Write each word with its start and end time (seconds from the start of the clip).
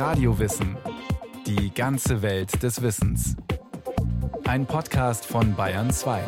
Radiowissen. 0.00 0.78
Die 1.46 1.74
ganze 1.74 2.22
Welt 2.22 2.62
des 2.62 2.80
Wissens. 2.80 3.36
Ein 4.44 4.64
Podcast 4.64 5.26
von 5.26 5.54
Bayern 5.54 5.90
2. 5.90 6.24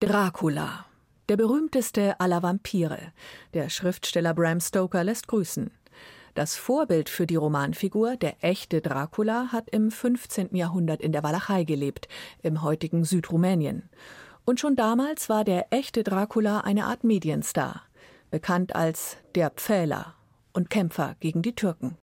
Dracula. 0.00 0.84
Der 1.30 1.38
berühmteste 1.38 2.20
aller 2.20 2.42
Vampire. 2.42 3.14
Der 3.54 3.70
Schriftsteller 3.70 4.34
Bram 4.34 4.60
Stoker 4.60 5.04
lässt 5.04 5.26
grüßen. 5.26 5.70
Das 6.34 6.54
Vorbild 6.54 7.08
für 7.08 7.26
die 7.26 7.36
Romanfigur, 7.36 8.18
der 8.18 8.44
echte 8.44 8.82
Dracula, 8.82 9.52
hat 9.52 9.70
im 9.70 9.90
15. 9.90 10.54
Jahrhundert 10.54 11.00
in 11.00 11.12
der 11.12 11.22
Walachei 11.22 11.64
gelebt, 11.64 12.08
im 12.42 12.60
heutigen 12.60 13.04
Südrumänien. 13.04 13.88
Und 14.44 14.60
schon 14.60 14.76
damals 14.76 15.30
war 15.30 15.44
der 15.44 15.72
echte 15.72 16.04
Dracula 16.04 16.60
eine 16.60 16.84
Art 16.84 17.04
Medienstar, 17.04 17.84
bekannt 18.30 18.76
als 18.76 19.16
der 19.34 19.48
Pfähler 19.48 20.15
und 20.56 20.70
Kämpfer 20.70 21.16
gegen 21.20 21.42
die 21.42 21.54
Türken. 21.54 21.98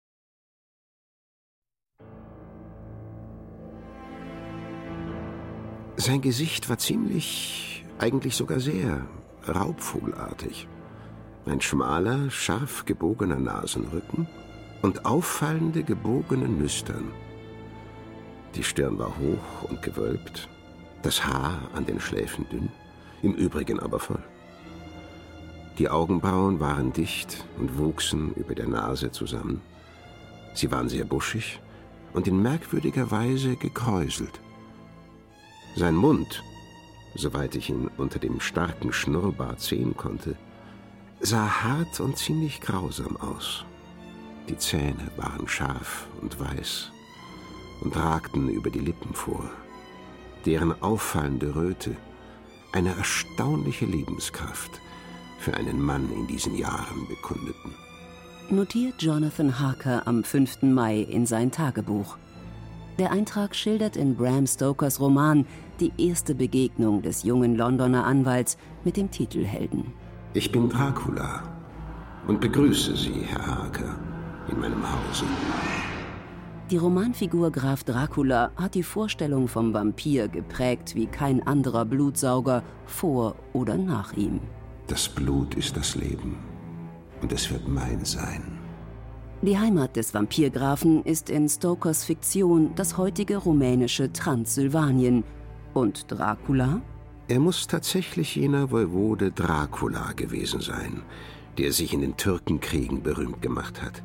Sein 5.96 6.22
Gesicht 6.22 6.70
war 6.70 6.78
ziemlich, 6.78 7.86
eigentlich 8.00 8.36
sogar 8.36 8.60
sehr 8.60 9.06
raubvogelartig. 9.48 10.68
Ein 11.46 11.62
schmaler, 11.62 12.30
scharf 12.30 12.86
gebogener 12.86 13.40
Nasenrücken 13.40 14.28
und 14.82 15.06
auffallende 15.06 15.84
gebogene 15.84 16.48
Nüstern. 16.48 17.12
Die 18.56 18.64
Stirn 18.64 18.98
war 18.98 19.18
hoch 19.18 19.70
und 19.70 19.82
gewölbt, 19.82 20.50
das 21.04 21.26
Haar 21.26 21.70
an 21.74 21.86
den 21.86 22.00
Schläfen 22.00 22.48
dünn, 22.50 22.70
im 23.22 23.34
Übrigen 23.34 23.80
aber 23.80 24.00
voll. 24.00 24.24
Die 25.82 25.90
Augenbrauen 25.90 26.60
waren 26.60 26.94
dicht 26.94 27.44
und 27.58 27.80
wuchsen 27.80 28.36
über 28.36 28.54
der 28.54 28.68
Nase 28.68 29.10
zusammen. 29.10 29.62
Sie 30.54 30.72
waren 30.72 30.90
sehr 30.90 31.06
buschig 31.06 31.60
und 32.14 32.28
in 32.28 32.40
merkwürdiger 32.40 33.10
Weise 33.10 33.56
gekräuselt. 33.56 34.40
Sein 35.76 35.96
Mund, 35.96 36.44
soweit 37.16 37.56
ich 37.56 37.72
ihn 37.72 37.90
unter 37.98 38.20
dem 38.20 38.40
starken 38.42 38.94
Schnurrbart 38.94 39.60
sehen 39.60 39.98
konnte, 39.98 40.36
sah 41.20 41.64
hart 41.64 42.00
und 42.00 42.16
ziemlich 42.16 42.62
grausam 42.62 43.18
aus. 43.18 43.66
Die 44.50 44.60
Zähne 44.60 45.10
waren 45.18 45.48
scharf 45.48 46.06
und 46.22 46.40
weiß 46.40 46.92
und 47.82 47.98
ragten 47.98 48.50
über 48.50 48.70
die 48.70 48.82
Lippen 48.82 49.16
vor 49.16 49.50
deren 50.46 50.80
auffallende 50.84 51.56
Röte 51.56 51.98
eine 52.72 52.96
erstaunliche 52.96 53.86
Lebenskraft 53.86 54.80
für 55.42 55.56
einen 55.56 55.82
Mann 55.82 56.08
in 56.14 56.28
diesen 56.28 56.56
Jahren 56.56 57.08
bekundeten. 57.10 57.72
Notiert 58.50 59.02
Jonathan 59.02 59.60
Harker 59.60 60.08
am 60.08 60.24
5. 60.24 60.62
Mai 60.64 61.00
in 61.00 61.26
sein 61.26 61.52
Tagebuch. 61.52 62.18
Der 63.00 63.12
Eintrag 63.12 63.56
schildert 63.56 63.96
in 63.96 64.16
Bram 64.16 64.46
Stokers 64.46 65.00
Roman 65.00 65.46
die 65.80 65.92
erste 65.98 66.36
Begegnung 66.36 67.02
des 67.02 67.24
jungen 67.24 67.56
Londoner 67.56 68.06
Anwalts 68.06 68.58
mit 68.84 68.98
dem 68.98 69.10
Titelhelden. 69.10 69.86
Ich 70.34 70.52
bin 70.52 70.70
Dracula 70.70 71.44
und 72.28 72.40
begrüße 72.40 72.96
Sie, 72.96 73.24
Herr 73.26 73.46
Harker, 73.46 73.96
in 74.50 74.60
meinem 74.60 74.84
Hause. 74.84 75.26
Die 76.70 76.78
Romanfigur 76.78 77.52
Graf 77.52 77.84
Dracula 77.84 78.52
hat 78.56 78.76
die 78.76 78.84
Vorstellung 78.84 79.48
vom 79.48 79.74
Vampir 79.74 80.28
geprägt 80.28 80.96
wie 80.96 81.08
kein 81.08 81.46
anderer 81.46 81.86
Blutsauger 81.86 82.64
vor 82.86 83.36
oder 83.54 83.78
nach 83.78 84.14
ihm. 84.14 84.40
Das 84.92 85.08
Blut 85.08 85.56
ist 85.56 85.78
das 85.78 85.96
Leben 85.96 86.36
und 87.22 87.32
es 87.32 87.50
wird 87.50 87.66
mein 87.66 88.04
sein. 88.04 88.60
Die 89.42 89.58
Heimat 89.58 89.96
des 89.96 90.14
Vampirgrafen 90.14 91.06
ist 91.06 91.30
in 91.30 91.48
Stokers 91.48 92.04
Fiktion 92.04 92.72
das 92.76 92.98
heutige 92.98 93.38
rumänische 93.38 94.12
Transsilvanien. 94.12 95.24
Und 95.74 96.12
Dracula? 96.12 96.82
Er 97.30 97.40
muss 97.40 97.68
tatsächlich 97.68 98.36
jener 98.36 98.70
Voivode 98.70 99.32
Dracula 99.32 100.12
gewesen 100.12 100.60
sein, 100.60 101.04
der 101.58 101.72
sich 101.72 101.94
in 101.94 102.02
den 102.02 102.18
Türkenkriegen 102.18 103.02
berühmt 103.02 103.42
gemacht 103.42 103.82
hat 103.82 104.04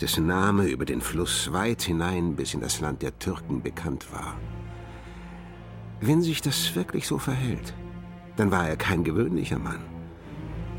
dessen 0.00 0.26
Name 0.26 0.66
über 0.66 0.84
den 0.84 1.00
Fluss 1.00 1.50
weit 1.52 1.80
hinein 1.82 2.34
bis 2.34 2.52
in 2.52 2.60
das 2.60 2.80
Land 2.80 3.00
der 3.00 3.16
Türken 3.18 3.62
bekannt 3.62 4.12
war. 4.12 4.36
Wenn 6.00 6.20
sich 6.20 6.42
das 6.42 6.74
wirklich 6.74 7.06
so 7.06 7.16
verhält, 7.16 7.72
dann 8.36 8.50
war 8.50 8.68
er 8.68 8.76
kein 8.76 9.04
gewöhnlicher 9.04 9.60
Mann. 9.60 9.93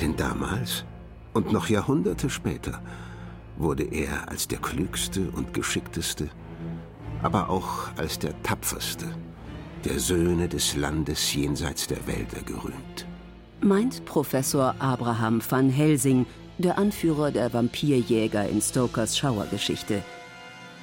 Denn 0.02 0.16
damals 0.16 0.86
und 1.34 1.52
noch 1.52 1.70
Jahrhunderte 1.70 2.30
später 2.30 2.82
wurde 3.58 3.84
er 3.84 4.30
als 4.30 4.48
der 4.48 4.60
klügste 4.60 5.30
und 5.32 5.54
geschickteste, 5.54 6.30
aber 7.22 7.50
auch 7.50 7.90
als 7.98 8.20
der 8.20 8.42
tapferste 8.44 9.08
der 9.86 10.00
Söhne 10.00 10.48
des 10.48 10.76
Landes 10.76 11.34
jenseits 11.34 11.88
der 11.88 12.08
Wälder 12.08 12.42
gerühmt. 12.46 13.06
Meint 13.62 14.04
Professor 14.06 14.76
Abraham 14.80 15.42
van 15.48 15.70
Helsing, 15.70 16.26
der 16.58 16.78
Anführer 16.78 17.32
der 17.32 17.54
Vampirjäger 17.54 18.50
in 18.50 18.62
Stokers 18.62 19.18
Schauergeschichte. 19.18 20.02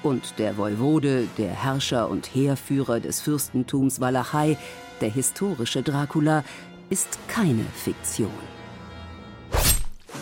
Und 0.02 0.38
der 0.38 0.56
Voivode, 0.56 1.28
der 1.38 1.50
Herrscher 1.50 2.08
und 2.08 2.34
Heerführer 2.34 3.00
des 3.00 3.20
Fürstentums 3.20 4.00
Walachei, 4.00 4.56
der 5.00 5.10
historische 5.10 5.82
Dracula, 5.82 6.44
ist 6.90 7.18
keine 7.28 7.64
Fiktion. 7.74 8.30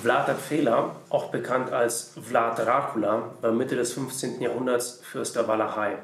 Vlad 0.03 0.31
Fehler, 0.39 0.97
auch 1.11 1.27
bekannt 1.31 1.73
als 1.73 2.15
Vlad 2.23 2.59
Dracula, 2.59 3.35
war 3.43 3.53
Mitte 3.53 3.77
des 3.77 3.93
15. 3.93 4.41
Jahrhunderts 4.41 5.01
Fürst 5.03 5.37
der 5.37 5.47
Walachei. 5.47 5.99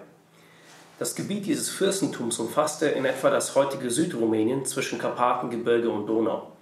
Das 0.99 1.15
Gebiet 1.15 1.47
dieses 1.47 1.71
Fürstentums 1.71 2.39
umfasste 2.39 2.87
in 2.87 3.07
etwa 3.07 3.31
das 3.31 3.55
heutige 3.55 3.91
Südrumänien 3.91 4.67
zwischen 4.67 4.99
Karpatengebirge 4.99 5.89
und 5.89 6.07
Donau. 6.07 6.53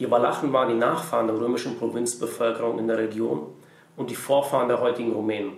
Die 0.00 0.10
Walachen 0.10 0.52
waren 0.52 0.68
die 0.68 0.74
Nachfahren 0.74 1.28
der 1.28 1.38
römischen 1.38 1.78
Provinzbevölkerung 1.78 2.78
in 2.80 2.88
der 2.88 2.98
Region 2.98 3.54
und 3.96 4.10
die 4.10 4.16
Vorfahren 4.16 4.68
der 4.68 4.80
heutigen 4.80 5.12
Rumänen. 5.12 5.52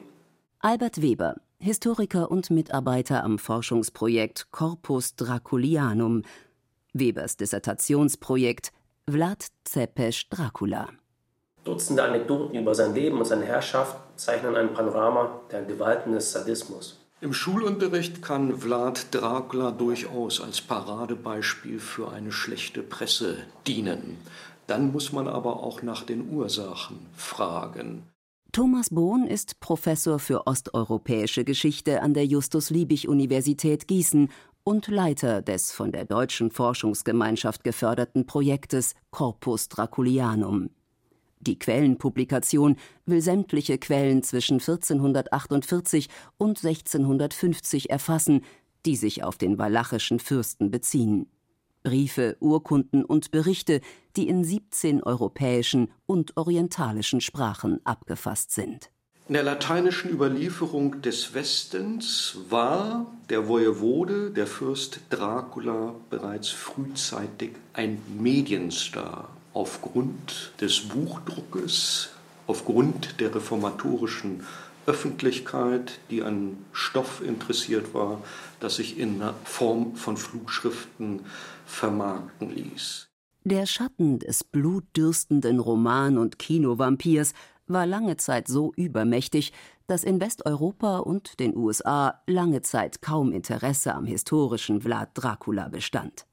Albert 0.58 1.00
Weber, 1.00 1.36
Historiker 1.58 2.30
und 2.30 2.50
Mitarbeiter 2.50 3.24
am 3.24 3.38
Forschungsprojekt 3.38 4.48
Corpus 4.50 5.16
Draculianum, 5.16 6.22
Webers 6.92 7.36
Dissertationsprojekt 7.38 8.72
Vlad 9.08 9.46
Zepes 9.64 10.28
Dracula. 10.28 10.88
Dutzende 11.64 12.02
Anekdoten 12.02 12.58
über 12.58 12.74
sein 12.74 12.94
Leben 12.94 13.18
und 13.18 13.24
seine 13.24 13.44
Herrschaft 13.44 13.96
zeichnen 14.16 14.56
ein 14.56 14.74
Panorama 14.74 15.40
der 15.50 15.62
Gewalten 15.62 16.12
des 16.12 16.32
Sadismus. 16.32 16.98
Im 17.20 17.32
Schulunterricht 17.32 18.20
kann 18.20 18.58
Vlad 18.58 19.14
Dracula 19.14 19.70
durchaus 19.70 20.40
als 20.40 20.60
Paradebeispiel 20.60 21.78
für 21.78 22.10
eine 22.10 22.32
schlechte 22.32 22.82
Presse 22.82 23.36
dienen. 23.66 24.18
Dann 24.66 24.90
muss 24.90 25.12
man 25.12 25.28
aber 25.28 25.62
auch 25.62 25.82
nach 25.82 26.02
den 26.02 26.28
Ursachen 26.30 26.98
fragen. 27.14 28.02
Thomas 28.50 28.90
Bohn 28.90 29.26
ist 29.26 29.60
Professor 29.60 30.18
für 30.18 30.48
osteuropäische 30.48 31.44
Geschichte 31.44 32.02
an 32.02 32.12
der 32.12 32.26
Justus-Liebig-Universität 32.26 33.86
Gießen 33.86 34.28
und 34.64 34.88
Leiter 34.88 35.42
des 35.42 35.70
von 35.70 35.92
der 35.92 36.04
Deutschen 36.04 36.50
Forschungsgemeinschaft 36.50 37.62
geförderten 37.62 38.26
Projektes 38.26 38.94
Corpus 39.10 39.68
Draculianum. 39.68 40.70
Die 41.42 41.58
Quellenpublikation 41.58 42.76
will 43.04 43.20
sämtliche 43.20 43.76
Quellen 43.78 44.22
zwischen 44.22 44.54
1448 44.54 46.08
und 46.38 46.64
1650 46.64 47.90
erfassen, 47.90 48.42
die 48.86 48.96
sich 48.96 49.24
auf 49.24 49.36
den 49.36 49.58
walachischen 49.58 50.20
Fürsten 50.20 50.70
beziehen. 50.70 51.26
Briefe, 51.82 52.36
Urkunden 52.38 53.04
und 53.04 53.32
Berichte, 53.32 53.80
die 54.16 54.28
in 54.28 54.44
17 54.44 55.02
europäischen 55.02 55.90
und 56.06 56.36
orientalischen 56.36 57.20
Sprachen 57.20 57.80
abgefasst 57.84 58.52
sind. 58.52 58.90
In 59.28 59.34
der 59.34 59.42
lateinischen 59.42 60.10
Überlieferung 60.10 61.00
des 61.02 61.34
Westens 61.34 62.36
war 62.50 63.06
der 63.30 63.48
Woiwode, 63.48 64.30
der 64.30 64.46
Fürst 64.46 65.00
Dracula, 65.10 65.94
bereits 66.10 66.50
frühzeitig 66.50 67.52
ein 67.72 68.00
Medienstar 68.18 69.28
aufgrund 69.54 70.52
des 70.60 70.88
Buchdruckes, 70.88 72.10
aufgrund 72.46 73.20
der 73.20 73.34
reformatorischen 73.34 74.44
Öffentlichkeit, 74.86 76.00
die 76.10 76.22
an 76.22 76.58
Stoff 76.72 77.22
interessiert 77.24 77.94
war, 77.94 78.20
das 78.60 78.76
sich 78.76 78.98
in 78.98 79.22
Form 79.44 79.94
von 79.94 80.16
Flugschriften 80.16 81.20
vermarkten 81.66 82.50
ließ. 82.50 83.08
Der 83.44 83.66
Schatten 83.66 84.18
des 84.18 84.44
blutdürstenden 84.44 85.58
Roman- 85.58 86.18
und 86.18 86.38
Kinovampirs 86.38 87.32
war 87.66 87.86
lange 87.86 88.16
Zeit 88.16 88.48
so 88.48 88.72
übermächtig, 88.76 89.52
dass 89.86 90.04
in 90.04 90.20
Westeuropa 90.20 90.98
und 90.98 91.40
den 91.40 91.56
USA 91.56 92.22
lange 92.26 92.62
Zeit 92.62 93.02
kaum 93.02 93.32
Interesse 93.32 93.94
am 93.94 94.06
historischen 94.06 94.80
Vlad 94.80 95.10
Dracula 95.14 95.68
bestand. 95.68 96.26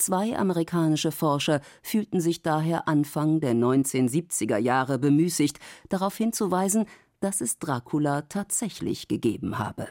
Zwei 0.00 0.34
amerikanische 0.34 1.12
Forscher 1.12 1.60
fühlten 1.82 2.22
sich 2.22 2.40
daher 2.40 2.88
Anfang 2.88 3.40
der 3.40 3.52
1970er 3.52 4.56
Jahre 4.56 4.98
bemüßigt, 4.98 5.58
darauf 5.90 6.16
hinzuweisen, 6.16 6.86
dass 7.20 7.42
es 7.42 7.58
Dracula 7.58 8.22
tatsächlich 8.22 9.08
gegeben 9.08 9.58
habe. 9.58 9.88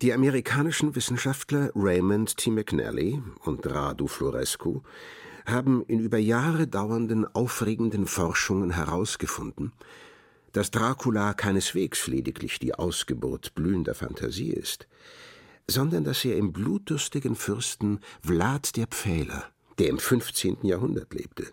Die 0.00 0.14
amerikanischen 0.14 0.96
Wissenschaftler 0.96 1.70
Raymond 1.74 2.38
T. 2.38 2.50
McNally 2.50 3.22
und 3.44 3.66
Radu 3.66 4.06
Florescu 4.06 4.80
haben 5.44 5.84
in 5.86 6.00
über 6.00 6.16
Jahre 6.16 6.66
dauernden 6.66 7.26
aufregenden 7.34 8.06
Forschungen 8.06 8.70
herausgefunden, 8.70 9.72
dass 10.52 10.70
Dracula 10.70 11.34
keineswegs 11.34 12.06
lediglich 12.06 12.58
die 12.58 12.74
Ausgeburt 12.74 13.54
blühender 13.54 13.94
Fantasie 13.94 14.50
ist, 14.50 14.88
sondern 15.68 16.04
dass 16.04 16.24
er 16.24 16.36
im 16.36 16.52
blutdürstigen 16.52 17.34
Fürsten 17.34 18.00
Vlad 18.22 18.76
der 18.76 18.86
Pfähler, 18.86 19.44
der 19.78 19.88
im 19.88 19.98
15. 19.98 20.58
Jahrhundert 20.62 21.12
lebte, 21.14 21.46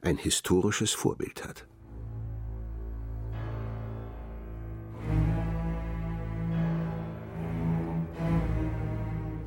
ein 0.00 0.16
historisches 0.16 0.92
Vorbild 0.92 1.44
hat. 1.44 1.66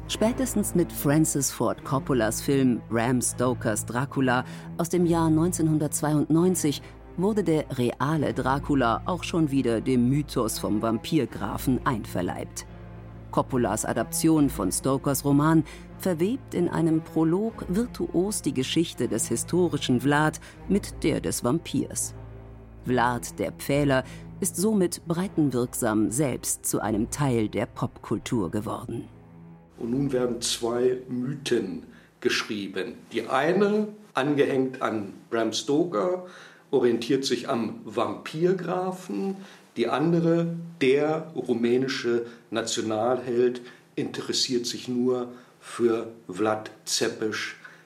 Spätestens 0.08 0.76
mit 0.76 0.92
Francis 0.92 1.52
Ford 1.52 1.84
Coppolas 1.84 2.42
Film 2.42 2.82
Ram 2.92 3.20
Stokers 3.22 3.86
Dracula 3.86 4.46
aus 4.78 4.90
dem 4.90 5.06
Jahr 5.06 5.28
1992 5.28 6.82
wurde 7.18 7.44
der 7.44 7.66
reale 7.78 8.34
Dracula 8.34 9.02
auch 9.06 9.24
schon 9.24 9.50
wieder 9.50 9.82
dem 9.82 10.10
Mythos 10.10 10.60
vom 10.60 10.82
Vampirgrafen 10.82 11.86
einverleibt. 11.86 12.66
Coppolas 13.34 13.84
Adaption 13.84 14.48
von 14.50 14.72
Stokers 14.72 15.26
Roman 15.26 15.64
verwebt 15.98 16.54
in 16.54 16.70
einem 16.70 17.02
Prolog 17.02 17.66
virtuos 17.68 18.44
die 18.44 18.54
Geschichte 18.54 19.08
des 19.08 19.28
historischen 19.28 20.02
Vlad 20.02 20.40
mit 20.70 21.04
der 21.04 21.20
des 21.20 21.44
Vampirs. 21.44 22.14
Vlad 22.86 23.40
der 23.40 23.52
Pfähler 23.52 24.04
ist 24.40 24.56
somit 24.56 25.02
breitenwirksam 25.08 26.12
selbst 26.12 26.66
zu 26.68 26.80
einem 26.80 27.10
Teil 27.10 27.50
der 27.50 27.66
Popkultur 27.66 28.52
geworden. 28.52 29.10
Und 29.80 29.90
nun 29.90 30.12
werden 30.12 30.40
zwei 30.42 31.00
Mythen 31.10 31.88
geschrieben. 32.20 32.94
Die 33.12 33.28
eine, 33.28 33.88
angehängt 34.14 34.84
an 34.84 35.14
Bram 35.32 35.54
Stoker, 35.54 36.28
orientiert 36.70 37.26
sich 37.26 37.50
am 37.50 37.82
Vampirgrafen, 37.84 39.38
die 39.78 39.88
andere, 39.88 40.56
der 40.82 41.32
rumänische 41.36 42.26
Nationalheld, 42.52 43.62
interessiert 43.96 44.66
sich 44.66 44.88
nur 44.88 45.32
für 45.60 46.08
Vlad 46.28 46.72
Zepes, 46.86 47.38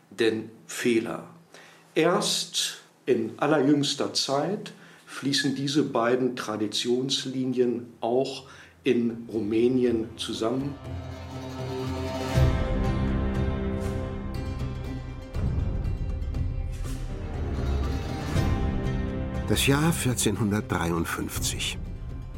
den 0.09 0.49
Fehler. 0.65 1.27
Erst 1.95 2.81
in 3.05 3.33
allerjüngster 3.37 4.13
Zeit 4.13 4.73
fließen 5.05 5.55
diese 5.55 5.83
beiden 5.83 6.35
Traditionslinien 6.35 7.87
auch 8.01 8.45
in 8.83 9.27
Rumänien 9.31 10.09
zusammen. 10.17 10.75
Das 19.47 19.65
Jahr 19.65 19.93
1453. 19.93 21.77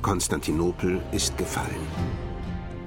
Konstantinopel 0.03 1.01
ist 1.11 1.35
gefallen. 1.39 1.87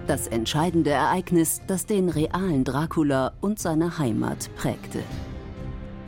Das 0.06 0.28
entscheidende 0.28 0.90
Ereignis, 0.90 1.60
das 1.66 1.86
den 1.86 2.08
realen 2.08 2.62
Dracula 2.62 3.32
und 3.40 3.58
seine 3.58 3.98
Heimat 3.98 4.48
prägte. 4.54 5.02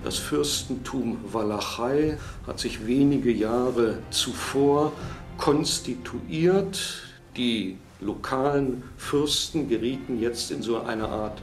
Das 0.05 0.16
Fürstentum 0.16 1.19
Walachei 1.32 2.16
hat 2.46 2.61
sich 2.61 2.87
wenige 2.87 3.32
Jahre 3.32 3.99
zuvor 4.11 4.93
konstituiert. 5.37 7.02
Die 7.37 7.78
lokalen 8.00 8.84
Fürsten 8.96 9.69
gerieten 9.69 10.20
jetzt 10.20 10.52
in 10.52 10.62
so 10.62 10.82
eine 10.82 11.08
Art 11.08 11.43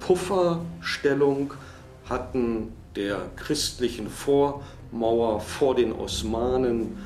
Pufferstellung, 0.00 1.54
hatten 2.10 2.72
der 2.98 3.30
christlichen 3.36 4.10
Vor- 4.10 4.62
Mauer 4.90 5.40
vor 5.40 5.74
den 5.74 5.92
Osmanen 5.92 6.96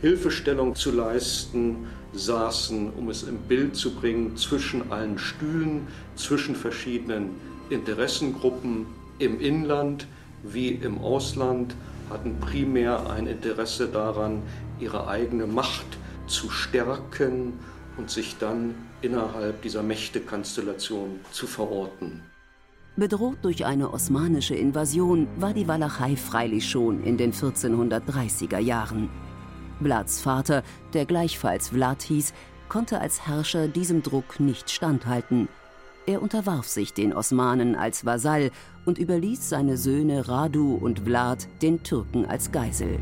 Hilfestellung 0.00 0.76
zu 0.76 0.92
leisten, 0.92 1.88
saßen, 2.12 2.92
um 2.92 3.10
es 3.10 3.24
im 3.24 3.36
Bild 3.36 3.76
zu 3.76 3.94
bringen, 3.94 4.36
zwischen 4.36 4.92
allen 4.92 5.18
Stühlen, 5.18 5.88
zwischen 6.16 6.54
verschiedenen 6.54 7.30
Interessengruppen 7.68 8.86
im 9.18 9.40
Inland 9.40 10.06
wie 10.42 10.68
im 10.68 10.98
Ausland, 10.98 11.74
hatten 12.08 12.38
primär 12.40 13.10
ein 13.10 13.26
Interesse 13.26 13.88
daran, 13.88 14.42
ihre 14.78 15.08
eigene 15.08 15.46
Macht 15.46 15.86
zu 16.26 16.48
stärken 16.50 17.54
und 17.96 18.10
sich 18.10 18.36
dann 18.38 18.74
innerhalb 19.02 19.62
dieser 19.62 19.82
Mächtekonstellation 19.82 21.20
zu 21.32 21.46
verorten. 21.46 22.22
Bedroht 22.96 23.38
durch 23.42 23.64
eine 23.64 23.92
osmanische 23.92 24.54
Invasion 24.54 25.28
war 25.38 25.54
die 25.54 25.68
Walachei 25.68 26.16
freilich 26.16 26.68
schon 26.68 27.02
in 27.04 27.16
den 27.16 27.32
1430er 27.32 28.58
Jahren. 28.58 29.08
Vlads 29.80 30.20
Vater, 30.20 30.62
der 30.92 31.06
gleichfalls 31.06 31.68
Vlad 31.68 32.02
hieß, 32.02 32.34
konnte 32.68 33.00
als 33.00 33.26
Herrscher 33.26 33.68
diesem 33.68 34.02
Druck 34.02 34.40
nicht 34.40 34.70
standhalten. 34.70 35.48
Er 36.06 36.20
unterwarf 36.20 36.66
sich 36.66 36.92
den 36.92 37.12
Osmanen 37.12 37.76
als 37.76 38.04
Vasall 38.04 38.50
und 38.84 38.98
überließ 38.98 39.48
seine 39.48 39.76
Söhne 39.76 40.28
Radu 40.28 40.74
und 40.74 41.00
Vlad 41.00 41.46
den 41.62 41.82
Türken 41.82 42.26
als 42.26 42.50
Geisel. 42.50 42.98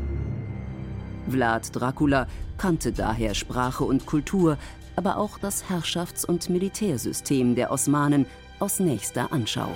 Vlad 1.27 1.75
Dracula 1.75 2.27
kannte 2.57 2.91
daher 2.91 3.33
Sprache 3.33 3.83
und 3.83 4.05
Kultur, 4.05 4.57
aber 4.95 5.17
auch 5.17 5.37
das 5.39 5.65
Herrschafts- 5.69 6.25
und 6.25 6.49
Militärsystem 6.49 7.55
der 7.55 7.71
Osmanen 7.71 8.25
aus 8.59 8.79
nächster 8.79 9.31
Anschauung. 9.31 9.75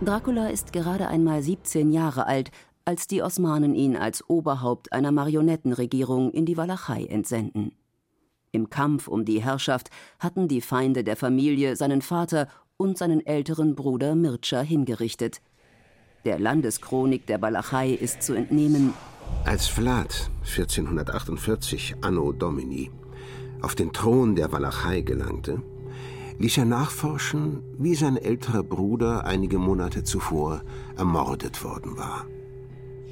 Dracula 0.00 0.48
ist 0.48 0.72
gerade 0.72 1.06
einmal 1.06 1.42
17 1.42 1.92
Jahre 1.92 2.26
alt, 2.26 2.50
als 2.84 3.06
die 3.06 3.22
Osmanen 3.22 3.74
ihn 3.74 3.96
als 3.96 4.28
Oberhaupt 4.28 4.92
einer 4.92 5.12
Marionettenregierung 5.12 6.32
in 6.32 6.44
die 6.46 6.56
Walachei 6.56 7.04
entsenden. 7.04 7.72
Im 8.50 8.68
Kampf 8.68 9.08
um 9.08 9.24
die 9.24 9.42
Herrschaft 9.42 9.90
hatten 10.18 10.48
die 10.48 10.60
Feinde 10.60 11.04
der 11.04 11.16
Familie 11.16 11.76
seinen 11.76 12.02
Vater 12.02 12.48
und 12.76 12.98
seinen 12.98 13.24
älteren 13.24 13.76
Bruder 13.76 14.14
Mircea 14.14 14.60
hingerichtet. 14.60 15.40
Der 16.24 16.38
Landeschronik 16.38 17.26
der 17.26 17.40
Walachei 17.40 17.90
ist 17.90 18.22
zu 18.22 18.34
entnehmen. 18.34 18.94
Als 19.44 19.68
Vlad 19.68 20.30
1448 20.44 21.96
Anno 22.02 22.32
Domini 22.32 22.90
auf 23.62 23.74
den 23.74 23.92
Thron 23.92 24.34
der 24.34 24.52
Walachei 24.52 25.00
gelangte, 25.00 25.62
ließ 26.38 26.58
er 26.58 26.64
nachforschen, 26.64 27.62
wie 27.78 27.94
sein 27.94 28.16
älterer 28.16 28.62
Bruder 28.62 29.24
einige 29.24 29.58
Monate 29.58 30.02
zuvor 30.02 30.62
ermordet 30.96 31.62
worden 31.62 31.96
war. 31.96 32.26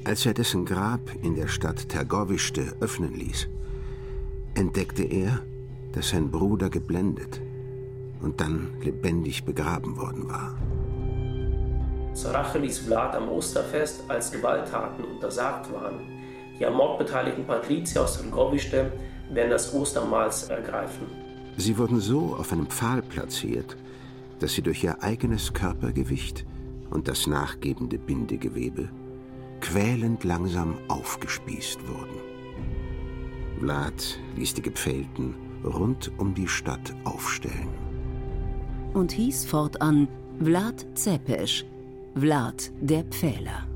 Als 0.03 0.25
er 0.25 0.33
dessen 0.33 0.65
Grab 0.65 0.99
in 1.21 1.35
der 1.35 1.47
Stadt 1.47 1.87
Tergovište 1.87 2.73
öffnen 2.81 3.13
ließ, 3.13 3.47
entdeckte 4.55 5.03
er, 5.03 5.41
dass 5.93 6.09
sein 6.09 6.29
Bruder 6.29 6.69
geblendet 6.69 7.41
und 8.21 8.41
dann 8.41 8.73
lebendig 8.81 9.45
begraben 9.45 9.95
worden 9.97 10.29
war. 10.29 10.57
Zur 12.13 12.31
Rache 12.31 12.59
ließ 12.59 12.79
Vlad 12.79 13.15
am 13.15 13.29
Osterfest, 13.29 14.03
als 14.09 14.31
Gewalttaten 14.31 15.05
untersagt 15.05 15.71
waren, 15.71 16.01
die 16.59 16.65
am 16.65 16.73
Mord 16.73 16.99
beteiligten 16.99 17.45
Patrizier 17.45 18.01
aus 18.03 18.21
Tergovište 18.21 18.91
werden 19.33 19.49
das 19.49 19.73
Ostermahls 19.73 20.43
ergreifen. 20.43 21.07
Sie 21.57 21.77
wurden 21.77 21.99
so 21.99 22.35
auf 22.35 22.51
einem 22.51 22.67
Pfahl 22.67 23.01
platziert, 23.01 23.77
dass 24.39 24.53
sie 24.53 24.61
durch 24.61 24.83
ihr 24.83 25.01
eigenes 25.03 25.53
Körpergewicht 25.53 26.45
und 26.89 27.07
das 27.07 27.27
nachgebende 27.27 27.97
Bindegewebe 27.97 28.89
quälend 29.61 30.23
langsam 30.23 30.77
aufgespießt 30.87 31.87
wurden. 31.87 32.19
Vlad 33.59 34.19
ließ 34.35 34.55
die 34.55 34.61
Gepfählten 34.61 35.35
rund 35.63 36.11
um 36.17 36.33
die 36.33 36.47
Stadt 36.47 36.95
aufstellen. 37.03 37.69
Und 38.93 39.11
hieß 39.11 39.45
fortan 39.45 40.07
Vlad 40.43 40.85
Zepes, 40.95 41.63
Vlad 42.15 42.71
der 42.81 43.03
Pfähler. 43.03 43.67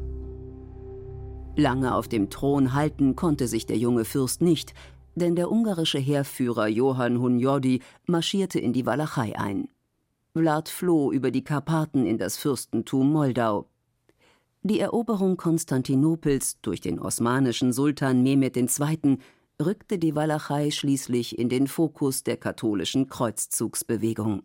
Lange 1.55 1.93
auf 1.95 2.07
dem 2.07 2.29
Thron 2.29 2.73
halten 2.73 3.15
konnte 3.15 3.47
sich 3.47 3.65
der 3.65 3.77
junge 3.77 4.03
Fürst 4.03 4.41
nicht, 4.41 4.73
denn 5.15 5.35
der 5.35 5.51
ungarische 5.51 5.99
Heerführer 5.99 6.67
Johann 6.67 7.19
Hunyadi 7.19 7.81
marschierte 8.05 8.59
in 8.59 8.73
die 8.73 8.85
Walachei 8.85 9.37
ein. 9.37 9.69
Vlad 10.33 10.67
floh 10.67 11.11
über 11.11 11.31
die 11.31 11.43
Karpaten 11.43 12.05
in 12.05 12.17
das 12.17 12.37
Fürstentum 12.37 13.11
Moldau. 13.11 13.67
Die 14.63 14.79
Eroberung 14.79 15.37
Konstantinopels 15.37 16.59
durch 16.61 16.81
den 16.81 16.99
osmanischen 16.99 17.71
Sultan 17.71 18.23
Mehmed 18.23 18.57
II. 18.57 19.17
rückte 19.63 19.97
die 19.97 20.15
Walachei 20.15 20.71
schließlich 20.71 21.39
in 21.39 21.49
den 21.49 21.67
Fokus 21.67 22.23
der 22.23 22.35
katholischen 22.35 23.07
Kreuzzugsbewegung. 23.07 24.43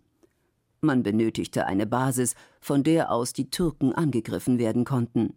Man 0.83 1.03
benötigte 1.03 1.67
eine 1.67 1.87
Basis, 1.87 2.35
von 2.61 2.83
der 2.83 3.11
aus 3.11 3.33
die 3.33 3.51
Türken 3.51 3.93
angegriffen 3.93 4.59
werden 4.59 4.85
konnten. 4.85 5.35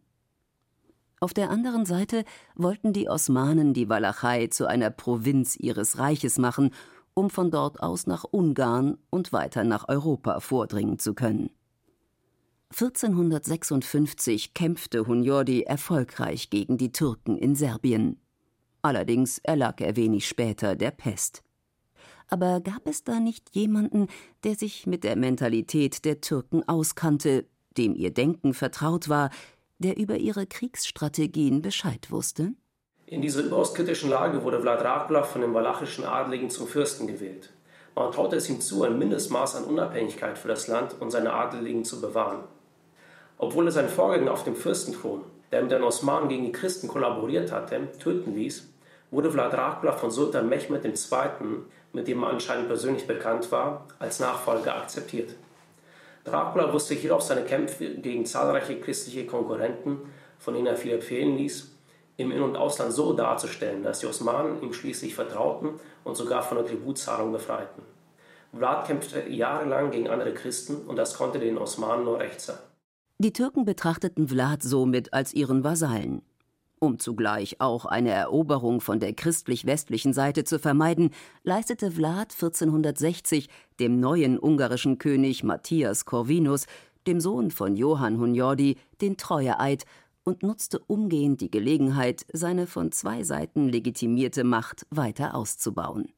Auf 1.24 1.34
der 1.34 1.52
anderen 1.52 1.86
Seite 1.86 2.26
wollten 2.54 2.92
die 2.92 3.08
Osmanen 3.08 3.74
die 3.74 3.88
Walachei 3.88 4.48
zu 4.48 4.68
einer 4.68 4.90
Provinz 4.90 5.56
ihres 5.56 5.98
Reiches 5.98 6.38
machen, 6.38 6.72
um 7.14 7.30
von 7.30 7.50
dort 7.50 7.82
aus 7.82 8.08
nach 8.08 8.26
Ungarn 8.30 8.98
und 9.10 9.32
weiter 9.32 9.64
nach 9.64 9.88
Europa 9.88 10.42
vordringen 10.42 11.00
zu 11.00 11.14
können. 11.14 11.50
1456 12.72 14.54
kämpfte 14.54 15.08
Hunjordi 15.08 15.62
erfolgreich 15.62 16.50
gegen 16.50 16.78
die 16.78 16.92
Türken 16.92 17.38
in 17.38 17.56
Serbien. 17.56 18.20
Allerdings 18.82 19.38
erlag 19.38 19.80
er 19.80 19.96
wenig 19.96 20.28
später 20.28 20.76
der 20.76 20.92
Pest. 20.92 21.42
Aber 22.28 22.60
gab 22.60 22.86
es 22.86 23.06
da 23.06 23.22
nicht 23.22 23.56
jemanden, 23.56 24.08
der 24.44 24.56
sich 24.56 24.88
mit 24.88 25.06
der 25.06 25.16
Mentalität 25.16 26.04
der 26.04 26.20
Türken 26.20 26.68
auskannte, 26.68 27.46
dem 27.78 27.96
ihr 27.96 28.14
Denken 28.14 28.54
vertraut 28.54 29.08
war, 29.08 29.30
der 29.80 29.98
über 29.98 30.18
ihre 30.18 30.46
Kriegsstrategien 30.46 31.62
Bescheid 31.62 32.12
wusste? 32.12 32.54
In 33.06 33.22
dieser 33.22 33.44
überaus 33.44 33.74
kritischen 33.74 34.10
Lage 34.10 34.44
wurde 34.44 34.62
Vlad 34.62 34.82
Dracula 34.82 35.24
von 35.24 35.42
den 35.42 35.54
walachischen 35.54 36.06
Adligen 36.06 36.50
zum 36.50 36.68
Fürsten 36.68 37.06
gewählt. 37.08 37.52
Man 37.96 38.12
traute 38.12 38.38
es 38.38 38.50
ihm 38.50 38.60
zu, 38.60 38.84
ein 38.84 38.98
Mindestmaß 38.98 39.56
an 39.58 39.66
Unabhängigkeit 39.66 40.38
für 40.38 40.48
das 40.48 40.68
Land 40.68 40.96
und 41.00 41.12
seine 41.12 41.34
Adeligen 41.34 41.84
zu 41.84 42.02
bewahren. 42.02 42.44
Obwohl 43.38 43.68
er 43.68 43.72
seinen 43.72 43.90
Vorgänger 43.90 44.32
auf 44.32 44.44
dem 44.44 44.56
Fürstenthron, 44.56 45.22
der 45.52 45.62
mit 45.62 45.72
den 45.72 45.84
Osmanen 45.84 46.30
gegen 46.30 46.46
die 46.46 46.52
Christen 46.52 46.88
kollaboriert 46.88 47.52
hatte, 47.52 47.88
töten 48.00 48.34
ließ, 48.34 48.68
wurde 49.12 49.30
Vlad 49.30 49.54
Dracula 49.54 49.92
von 49.92 50.10
Sultan 50.10 50.50
Mehmed 50.50 50.86
II., 50.86 50.96
mit 51.92 52.08
dem 52.08 52.24
er 52.24 52.30
anscheinend 52.30 52.68
persönlich 52.68 53.06
bekannt 53.06 53.52
war, 53.52 53.86
als 54.00 54.20
Nachfolger 54.20 54.76
akzeptiert. 54.76 55.36
Dracula 56.24 56.72
wusste 56.72 56.94
hierauf 56.94 57.22
seine 57.22 57.44
Kämpfe 57.44 57.96
gegen 57.96 58.26
zahlreiche 58.26 58.80
christliche 58.80 59.26
Konkurrenten, 59.26 60.00
von 60.40 60.54
denen 60.54 60.68
er 60.68 60.78
viel 60.78 60.94
empfehlen 60.94 61.38
ließ, 61.38 61.72
im 62.18 62.32
In- 62.32 62.42
und 62.42 62.56
Ausland 62.56 62.94
so 62.94 63.14
darzustellen, 63.14 63.84
dass 63.84 64.00
die 64.00 64.06
Osmanen 64.06 64.62
ihm 64.62 64.74
schließlich 64.74 65.16
vertrauten 65.16 65.80
und 66.04 66.16
sogar 66.16 66.44
von 66.44 66.58
der 66.58 66.68
Tributzahlung 66.68 67.32
befreiten. 67.32 67.82
Vlad 68.56 68.86
kämpfte 68.86 69.28
jahrelang 69.30 69.90
gegen 69.90 70.08
andere 70.08 70.34
Christen 70.34 70.86
und 70.88 70.96
das 70.96 71.16
konnte 71.16 71.40
den 71.40 71.58
Osmanen 71.58 72.06
nur 72.06 72.20
recht 72.20 72.40
sein. 72.40 72.60
Die 73.18 73.34
Türken 73.34 73.66
betrachteten 73.66 74.28
Vlad 74.28 74.62
somit 74.62 75.14
als 75.14 75.34
ihren 75.34 75.64
Vasallen. 75.64 76.22
Um 76.84 77.00
zugleich 77.00 77.62
auch 77.62 77.86
eine 77.86 78.10
Eroberung 78.10 78.82
von 78.82 79.00
der 79.00 79.14
christlich-westlichen 79.14 80.12
Seite 80.12 80.44
zu 80.44 80.60
vermeiden, 80.60 81.12
leistete 81.46 81.92
Vlad 81.92 82.34
1460 82.34 83.48
dem 83.80 84.02
neuen 84.02 84.38
ungarischen 84.38 84.98
König 84.98 85.46
Matthias 85.46 86.04
Corvinus, 86.04 86.66
dem 87.08 87.22
Sohn 87.22 87.52
von 87.52 87.78
Johann 87.78 88.20
Hunjordi, 88.20 88.76
den 89.00 89.16
Treueeid 89.16 89.86
und 90.26 90.44
nutzte 90.44 90.80
umgehend 90.80 91.40
die 91.40 91.50
Gelegenheit, 91.50 92.26
seine 92.34 92.68
von 92.68 92.92
zwei 92.92 93.24
Seiten 93.24 93.70
legitimierte 93.70 94.44
Macht 94.44 94.86
weiter 94.90 95.36
auszubauen. 95.36 96.10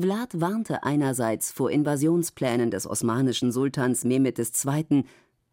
Vlad 0.00 0.40
warnte 0.40 0.84
einerseits 0.84 1.52
vor 1.52 1.70
Invasionsplänen 1.70 2.70
des 2.70 2.86
osmanischen 2.86 3.52
Sultans 3.52 4.04
Mehmed 4.04 4.38
II., 4.38 5.04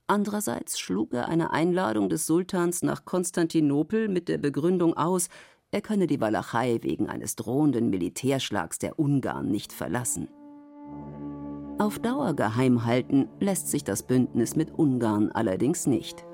Andererseits 0.10 0.80
schlug 0.80 1.14
er 1.14 1.28
eine 1.28 1.52
Einladung 1.52 2.10
des 2.10 2.26
Sultans 2.26 2.82
nach 2.82 3.06
Konstantinopel 3.06 4.08
mit 4.08 4.28
der 4.28 4.40
Begründung 4.40 4.98
aus, 4.98 5.28
er 5.70 5.82
könne 5.82 6.08
die 6.08 6.20
Walachei 6.20 6.80
wegen 6.82 7.08
eines 7.08 7.36
drohenden 7.36 7.92
Militärschlags 7.92 8.80
der 8.80 8.98
Ungarn 8.98 9.52
nicht 9.52 9.72
verlassen. 9.72 10.28
Auf 11.78 12.00
Dauer 12.00 12.34
geheim 12.34 12.86
halten 12.86 13.30
lässt 13.40 13.70
sich 13.70 13.84
das 13.84 14.02
Bündnis 14.02 14.56
mit 14.56 14.72
Ungarn 14.72 15.32
allerdings 15.32 15.86
nicht. 15.86 16.26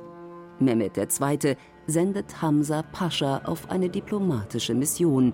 Mehmed 0.60 0.98
II. 0.98 1.58
sendet 1.86 2.42
Hamza 2.42 2.82
Pascha 2.82 3.40
auf 3.40 3.70
eine 3.70 3.90
diplomatische 3.90 4.74
Mission, 4.74 5.34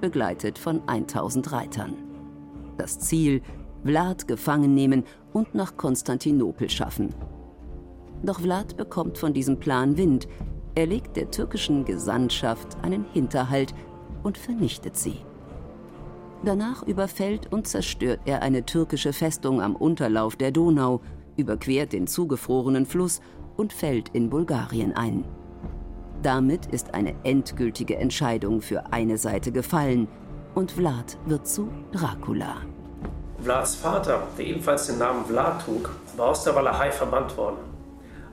begleitet 0.00 0.60
von 0.60 0.80
1000 0.86 1.50
Reitern. 1.50 1.96
Das 2.78 3.00
Ziel: 3.00 3.42
Vlad 3.84 4.28
gefangen 4.28 4.74
nehmen 4.74 5.02
und 5.32 5.56
nach 5.56 5.76
Konstantinopel 5.76 6.70
schaffen. 6.70 7.12
Doch 8.22 8.40
Vlad 8.40 8.76
bekommt 8.76 9.18
von 9.18 9.32
diesem 9.32 9.58
Plan 9.58 9.96
Wind. 9.96 10.28
Er 10.74 10.86
legt 10.86 11.16
der 11.16 11.30
türkischen 11.30 11.84
Gesandtschaft 11.84 12.76
einen 12.82 13.04
Hinterhalt 13.12 13.74
und 14.22 14.38
vernichtet 14.38 14.96
sie. 14.96 15.16
Danach 16.44 16.82
überfällt 16.82 17.52
und 17.52 17.66
zerstört 17.66 18.20
er 18.24 18.42
eine 18.42 18.64
türkische 18.64 19.12
Festung 19.12 19.60
am 19.60 19.76
Unterlauf 19.76 20.36
der 20.36 20.52
Donau, 20.52 21.00
überquert 21.36 21.92
den 21.92 22.06
zugefrorenen 22.06 22.86
Fluss 22.86 23.20
und 23.56 23.72
fällt 23.72 24.10
in 24.10 24.30
Bulgarien 24.30 24.94
ein. 24.94 25.24
Damit 26.22 26.66
ist 26.66 26.94
eine 26.94 27.14
endgültige 27.24 27.96
Entscheidung 27.96 28.60
für 28.60 28.92
eine 28.92 29.16
Seite 29.16 29.52
gefallen 29.52 30.08
und 30.54 30.72
Vlad 30.72 31.18
wird 31.26 31.46
zu 31.46 31.68
Dracula. 31.92 32.56
Vlads 33.42 33.76
Vater, 33.76 34.22
der 34.36 34.46
ebenfalls 34.46 34.86
den 34.86 34.98
Namen 34.98 35.24
Vlad 35.24 35.62
trug, 35.62 35.90
war 36.16 36.28
aus 36.28 36.44
der 36.44 36.54
Walachei 36.54 36.90
verbannt 36.90 37.34
worden. 37.38 37.56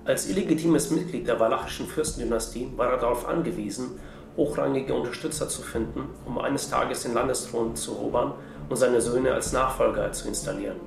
Als 0.08 0.30
illegitimes 0.30 0.90
Mitglied 0.90 1.28
der 1.28 1.38
walachischen 1.38 1.86
Fürstendynastie 1.86 2.72
war 2.78 2.92
er 2.92 2.98
darauf 2.98 3.28
angewiesen, 3.28 4.00
hochrangige 4.38 4.94
Unterstützer 4.94 5.50
zu 5.50 5.62
finden, 5.62 6.08
um 6.26 6.38
eines 6.40 6.70
Tages 6.70 7.04
den 7.04 7.14
Landesthron 7.14 7.76
zu 7.76 7.92
erobern 7.92 8.32
und 8.70 8.78
seine 8.78 9.02
Söhne 9.02 9.34
als 9.34 9.52
Nachfolger 9.52 10.10
zu 10.14 10.30
installieren. 10.30 10.78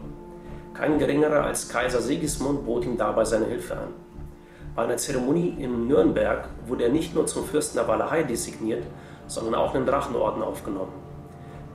Kein 0.73 0.99
geringerer 0.99 1.45
als 1.45 1.69
Kaiser 1.69 2.01
Sigismund 2.01 2.65
bot 2.65 2.87
ihm 2.87 2.97
dabei 2.97 3.27
seine 3.27 3.45
Hilfe 3.45 3.75
an. 3.75 3.89
Bei 4.75 4.85
einer 4.85 4.97
Zeremonie 4.97 5.55
in 5.59 5.87
Nürnberg 5.87 6.49
wurde 6.67 6.85
er 6.85 6.91
nicht 6.91 7.15
nur 7.15 7.27
zum 7.27 7.45
Fürsten 7.45 7.77
der 7.77 7.89
Walachei 7.89 8.23
designiert, 8.23 8.85
sondern 9.27 9.55
auch 9.55 9.75
in 9.75 9.83
den 9.83 9.89
Drachenorden 9.89 10.43
aufgenommen. 10.43 10.95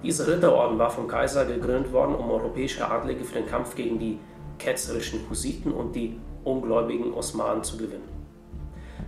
Dieser 0.02 0.28
Ritterorden 0.28 0.80
war 0.80 0.90
vom 0.90 1.08
Kaiser 1.08 1.46
gegründet 1.46 1.94
worden, 1.94 2.16
um 2.16 2.32
europäische 2.32 2.90
Adlige 2.90 3.24
für 3.24 3.36
den 3.36 3.46
Kampf 3.46 3.75
gegen 3.75 4.00
die 4.00 4.18
ketzerischen 4.58 5.30
Hussiten 5.30 5.72
und 5.72 5.96
die 5.96 6.20
ungläubigen 6.46 7.14
Osmanen 7.14 7.64
zu 7.64 7.78
gewinnen. 7.78 8.16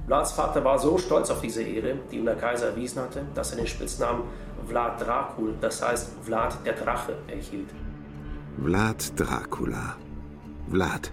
Vlads 0.08 0.32
Vater 0.32 0.63
war 0.63 0.79
so 0.79 0.98
stolz 0.98 1.29
auf 1.29 1.41
diese 1.41 1.63
Ehre, 1.63 1.96
die 2.12 2.17
ihm 2.17 2.25
der 2.25 2.36
Kaiser 2.36 2.67
erwiesen 2.67 3.01
hatte, 3.01 3.25
dass 3.34 3.51
er 3.51 3.58
den 3.58 3.67
Spitznamen 3.67 4.24
Vlad 4.65 5.01
Dracul, 5.01 5.53
das 5.62 5.86
heißt 5.86 6.12
Vlad 6.24 6.65
der 6.65 6.74
Drache, 6.74 7.13
erhielt. 7.27 7.70
Vlad 8.63 9.20
Dracula. 9.20 9.98
Vlad, 10.70 11.12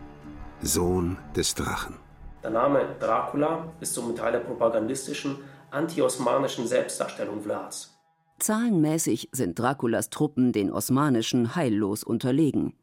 Sohn 0.62 1.19
des 1.37 1.54
Drachen. 1.54 1.97
Der 2.43 2.50
Name 2.50 2.87
Dracula 3.00 3.73
ist 3.81 3.95
somit 3.95 4.19
Teil 4.19 4.33
der 4.33 4.40
propagandistischen, 4.40 5.38
anti-osmanischen 5.71 6.66
Selbstdarstellung 6.66 7.40
Vlads. 7.40 7.95
Zahlenmäßig 8.38 9.28
sind 9.33 9.59
Draculas 9.59 10.11
Truppen 10.11 10.52
den 10.52 10.73
osmanischen 10.73 11.54
heillos 11.54 12.04
unterlegen. 12.04 12.75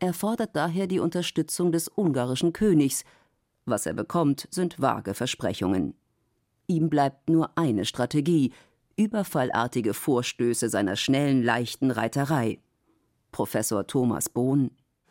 Er 0.00 0.12
fordert 0.12 0.54
daher 0.54 0.86
die 0.86 1.00
Unterstützung 1.00 1.72
des 1.72 1.88
ungarischen 1.88 2.52
Königs. 2.52 3.04
Was 3.64 3.86
er 3.86 3.94
bekommt, 3.94 4.46
sind 4.50 4.80
vage 4.80 5.14
Versprechungen. 5.14 5.94
Ihm 6.66 6.88
bleibt 6.88 7.28
nur 7.28 7.56
eine 7.56 7.84
Strategie: 7.84 8.52
überfallartige 8.96 9.94
Vorstöße 9.94 10.68
seiner 10.68 10.96
schnellen, 10.96 11.42
leichten 11.42 11.90
Reiterei. 11.90 12.60
Professor 13.32 13.86
Thomas 13.86 14.28
Bohn 14.28 14.70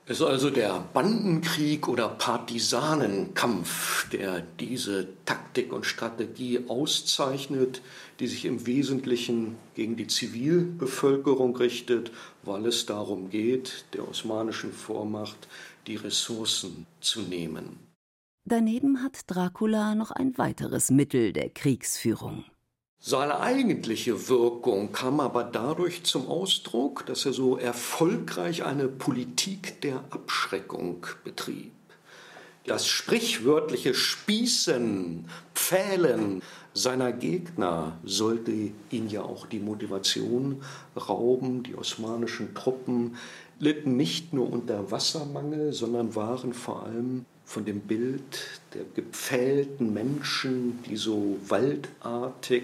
es 0.10 0.22
ist 0.22 0.26
also 0.26 0.50
der 0.50 0.86
Bandenkrieg 0.94 1.90
oder 1.90 2.08
Partisanenkampf, 2.08 4.10
der 4.10 4.42
diese 4.58 5.10
Taktik 5.26 5.74
und 5.74 5.86
Strategie 5.86 6.62
auszeichnet, 6.70 7.82
die 8.22 8.28
sich 8.28 8.46
im 8.46 8.66
Wesentlichen 8.66 9.58
gegen 9.76 9.98
die 9.98 10.08
Zivilbevölkerung 10.08 11.58
richtet, 11.58 12.14
weil 12.44 12.68
es 12.68 12.86
darum 12.86 13.30
geht, 13.30 13.84
der 13.94 14.08
osmanischen 14.08 14.72
Vormacht 14.72 15.50
die 15.88 15.98
Ressourcen 15.98 16.88
zu 17.02 17.24
nehmen. 17.24 17.78
Daneben 18.46 19.04
hat 19.04 19.20
Dracula 19.28 19.94
noch 19.94 20.12
ein 20.12 20.38
weiteres 20.38 20.90
Mittel 20.90 21.34
der 21.34 21.50
Kriegsführung. 21.50 22.46
Seine 23.00 23.40
eigentliche 23.40 24.28
Wirkung 24.28 24.92
kam 24.92 25.20
aber 25.20 25.44
dadurch 25.44 26.04
zum 26.04 26.28
Ausdruck, 26.28 27.06
dass 27.06 27.26
er 27.26 27.34
so 27.34 27.58
erfolgreich 27.58 28.64
eine 28.64 28.88
Politik 28.88 29.82
der 29.82 30.04
Abschreckung 30.10 31.06
betrieb. 31.24 31.72
Das 32.66 32.86
sprichwörtliche 32.86 33.94
Spießen, 33.94 35.30
Pfählen 35.56 36.42
seiner 36.74 37.14
Gegner 37.14 37.98
sollte 38.04 38.52
ihn 38.52 39.10
ja 39.10 39.22
auch 39.22 39.46
die 39.46 39.60
Motivation 39.60 40.62
rauben. 40.96 41.64
Die 41.64 41.76
osmanischen 41.76 42.56
Truppen 42.56 43.16
litten 43.58 43.96
nicht 43.96 44.34
nur 44.34 44.52
unter 44.52 44.92
Wassermangel, 44.92 45.72
sondern 45.72 46.14
waren 46.16 46.54
vor 46.54 46.84
allem 46.84 47.26
von 47.48 47.64
dem 47.64 47.80
Bild 47.80 48.62
der 48.74 48.84
gepfählten 48.94 49.94
Menschen, 49.94 50.84
die 50.84 50.98
so 50.98 51.38
waldartig 51.48 52.64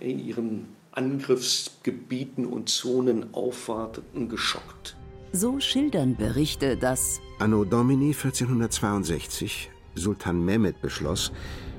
in 0.00 0.18
ihren 0.18 0.66
Angriffsgebieten 0.90 2.44
und 2.44 2.68
Zonen 2.68 3.32
aufwarteten, 3.32 4.28
geschockt. 4.28 4.96
So 5.30 5.60
schildern 5.60 6.16
Berichte, 6.16 6.76
dass 6.76 7.20
Anno 7.38 7.64
Domini 7.64 8.08
1462 8.08 9.70
Sultan 9.94 10.44
Mehmed 10.44 10.80
beschloss, 10.82 11.30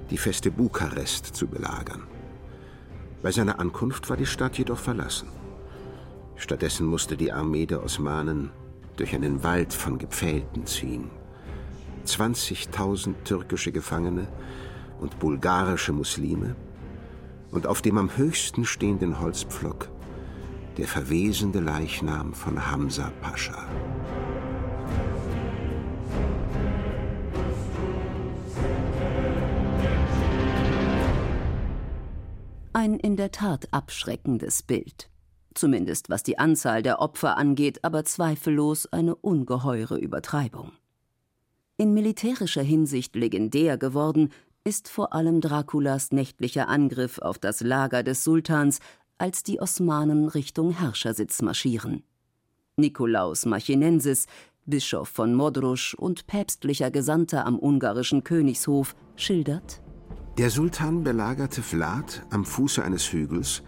die 0.09 0.17
Feste 0.17 0.49
Bukarest 0.49 1.25
zu 1.35 1.45
belagern. 1.45 2.03
Bei 3.21 3.31
seiner 3.31 3.59
Ankunft 3.59 4.09
war 4.09 4.15
die 4.15 4.25
Stadt 4.25 4.57
jedoch 4.57 4.79
verlassen. 4.79 5.27
Stattdessen 6.37 6.85
musste 6.85 7.17
die 7.17 7.33
Armee 7.33 7.65
der 7.65 7.83
Osmanen 7.83 8.49
durch 8.95 9.13
einen 9.13 9.43
Wald 9.43 9.73
von 9.73 9.97
Gepfählten 9.97 10.65
ziehen. 10.65 11.09
20.000 12.05 13.15
türkische 13.23 13.71
Gefangene 13.71 14.27
und 14.99 15.19
bulgarische 15.19 15.93
Muslime 15.93 16.55
und 17.51 17.67
auf 17.67 17.81
dem 17.81 17.97
am 17.97 18.15
höchsten 18.17 18.65
stehenden 18.65 19.19
Holzpflock 19.19 19.89
der 20.77 20.87
verwesende 20.87 21.59
Leichnam 21.59 22.33
von 22.33 22.71
Hamza 22.71 23.11
Pascha. 23.21 23.67
Ein 32.71 32.97
in 32.97 33.17
der 33.17 33.31
Tat 33.31 33.67
abschreckendes 33.71 34.63
Bild. 34.63 35.09
Zumindest 35.53 36.09
was 36.09 36.23
die 36.23 36.39
Anzahl 36.39 36.81
der 36.81 36.99
Opfer 36.99 37.35
angeht, 37.35 37.83
aber 37.83 38.05
zweifellos 38.05 38.85
eine 38.93 39.15
ungeheure 39.15 39.97
Übertreibung. 39.97 40.71
In 41.79 41.93
militärischer 41.93 42.61
Hinsicht 42.61 43.15
legendär 43.15 43.77
geworden 43.77 44.33
ist 44.65 44.89
vor 44.89 45.13
allem 45.13 45.39
Draculas 45.39 46.11
nächtlicher 46.11 46.67
Angriff 46.67 47.19
auf 47.19 47.39
das 47.39 47.61
Lager 47.61 48.03
des 48.03 48.25
Sultans, 48.25 48.79
als 49.17 49.43
die 49.43 49.61
Osmanen 49.61 50.27
Richtung 50.27 50.71
Herrschersitz 50.71 51.41
marschieren. 51.41 52.03
Nikolaus 52.75 53.45
Machinensis, 53.45 54.25
Bischof 54.65 55.07
von 55.07 55.33
Modrusch 55.33 55.93
und 55.93 56.27
päpstlicher 56.27 56.91
Gesandter 56.91 57.45
am 57.45 57.57
ungarischen 57.57 58.25
Königshof, 58.25 58.93
schildert 59.15 59.81
der 60.37 60.49
Sultan 60.49 61.05
belagerte 61.05 61.61
Vlad 61.61 62.25
am 62.29 62.43
Fuße 62.43 62.83
eines 62.83 63.13
Hügels, 63.13 63.63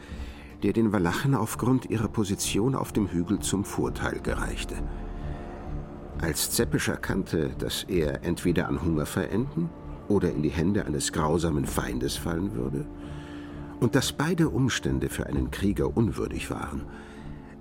der 0.63 0.73
den 0.73 0.91
Walachen 0.91 1.33
aufgrund 1.33 1.89
ihrer 1.89 2.09
Position 2.09 2.75
auf 2.75 2.91
dem 2.91 3.07
Hügel 3.07 3.39
zum 3.39 3.63
Vorteil 3.63 4.19
gereichte. 4.19 4.75
Als 6.21 6.51
Zeppisch 6.51 6.87
erkannte, 6.87 7.49
dass 7.57 7.83
er 7.83 8.23
entweder 8.23 8.67
an 8.67 8.83
Hunger 8.83 9.07
verenden 9.07 9.69
oder 10.07 10.31
in 10.31 10.43
die 10.43 10.49
Hände 10.49 10.85
eines 10.85 11.11
grausamen 11.11 11.65
Feindes 11.65 12.15
fallen 12.15 12.53
würde, 12.53 12.85
und 13.79 13.95
dass 13.95 14.13
beide 14.13 14.49
Umstände 14.49 15.09
für 15.09 15.25
einen 15.25 15.49
Krieger 15.49 15.97
unwürdig 15.97 16.51
waren, 16.51 16.83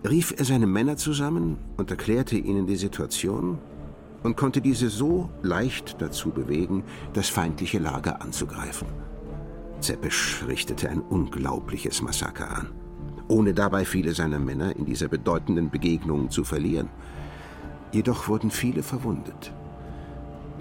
rief 0.07 0.35
er 0.37 0.45
seine 0.45 0.67
Männer 0.67 0.99
zusammen 0.99 1.57
und 1.79 1.91
erklärte 1.91 2.37
ihnen 2.37 2.67
die 2.67 2.77
Situation 2.77 3.59
und 4.23 4.37
konnte 4.37 4.61
diese 4.61 4.91
so 4.91 5.31
leicht 5.43 5.97
dazu 6.03 6.31
bewegen, 6.31 6.85
das 7.15 7.31
feindliche 7.31 7.79
Lager 7.79 8.21
anzugreifen. 8.21 8.89
Zeppisch 9.81 10.45
richtete 10.47 10.91
ein 10.91 11.01
unglaubliches 11.01 12.03
Massaker 12.03 12.55
an, 12.55 12.69
ohne 13.29 13.55
dabei 13.55 13.87
viele 13.87 14.13
seiner 14.13 14.39
Männer 14.39 14.77
in 14.77 14.85
dieser 14.85 15.09
bedeutenden 15.09 15.71
Begegnung 15.71 16.29
zu 16.29 16.45
verlieren. 16.45 16.91
Jedoch 17.93 18.29
wurden 18.29 18.51
viele 18.51 18.83
verwundet. 18.83 19.53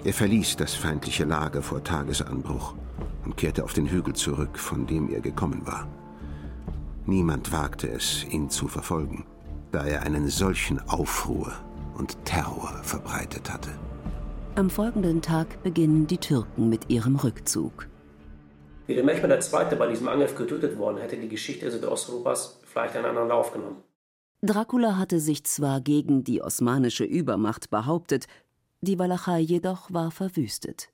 Er 0.04 0.12
verließ 0.12 0.56
das 0.56 0.74
feindliche 0.74 1.24
Lager 1.24 1.62
vor 1.62 1.84
Tagesanbruch 1.84 2.74
und 3.24 3.36
kehrte 3.36 3.64
auf 3.64 3.72
den 3.72 3.86
Hügel 3.86 4.14
zurück, 4.14 4.58
von 4.58 4.86
dem 4.86 5.12
er 5.12 5.20
gekommen 5.20 5.66
war. 5.66 5.86
Niemand 7.06 7.52
wagte 7.52 7.88
es, 7.88 8.24
ihn 8.30 8.50
zu 8.50 8.68
verfolgen, 8.68 9.26
da 9.72 9.84
er 9.84 10.02
einen 10.02 10.28
solchen 10.28 10.80
Aufruhr 10.88 11.52
und 11.96 12.24
Terror 12.24 12.80
verbreitet 12.82 13.52
hatte. 13.52 13.70
Am 14.54 14.70
folgenden 14.70 15.22
Tag 15.22 15.62
beginnen 15.62 16.06
die 16.06 16.18
Türken 16.18 16.68
mit 16.68 16.90
ihrem 16.90 17.16
Rückzug. 17.16 17.86
Wäre 18.86 19.04
Mehmed 19.04 19.30
II. 19.30 19.76
bei 19.78 19.86
diesem 19.86 20.08
Angriff 20.08 20.34
getötet 20.34 20.76
worden, 20.78 20.98
hätte 20.98 21.16
die 21.16 21.28
Geschichte 21.28 21.70
Südosteuropas 21.70 22.60
vielleicht 22.64 22.96
einen 22.96 23.06
anderen 23.06 23.28
Lauf 23.28 23.52
genommen. 23.52 23.76
Dracula 24.42 24.96
hatte 24.96 25.20
sich 25.20 25.44
zwar 25.44 25.82
gegen 25.82 26.24
die 26.24 26.40
osmanische 26.40 27.04
Übermacht 27.04 27.68
behauptet, 27.68 28.26
die 28.80 28.98
Walachei 28.98 29.40
jedoch 29.40 29.92
war 29.92 30.10
verwüstet. 30.10 30.88